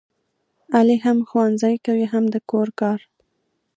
علي 0.75 0.97
هم 1.05 1.17
ښوونځی 1.29 1.75
کوي 1.85 2.05
هم 2.13 2.23
د 2.33 2.35
کور 2.49 2.67
کار. 2.79 2.99